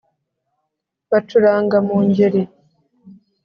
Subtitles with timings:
[1.11, 2.41] Bacuranga mu Ngeri